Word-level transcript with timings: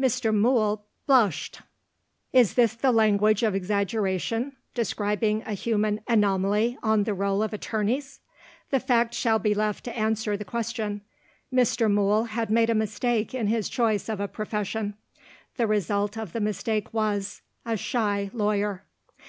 Mr. 0.00 0.32
Mool 0.32 0.84
blushed. 1.08 1.60
Is 2.32 2.54
this 2.54 2.76
the 2.76 2.92
language 2.92 3.42
of 3.42 3.56
exaggeration, 3.56 4.54
describing 4.74 5.42
a 5.44 5.54
human 5.54 5.98
anomaly 6.06 6.78
on 6.84 7.02
the 7.02 7.14
roll 7.14 7.42
of 7.42 7.52
attorneys? 7.52 8.20
The 8.70 8.78
fact 8.78 9.12
shall 9.12 9.40
be 9.40 9.54
left 9.54 9.82
to 9.86 9.98
answer 9.98 10.36
the 10.36 10.44
question. 10.44 11.00
Mr. 11.52 11.90
Mool 11.90 12.26
had 12.26 12.48
made 12.48 12.70
a 12.70 12.76
mistake 12.76 13.34
in 13.34 13.48
his 13.48 13.68
choice 13.68 14.08
of 14.08 14.20
a 14.20 14.28
profession. 14.28 14.94
The 15.56 15.66
result 15.66 16.16
of 16.16 16.32
the 16.32 16.38
mistake 16.40 16.94
was 16.94 17.42
a 17.66 17.76
shy 17.76 18.30
lawyer. 18.32 18.84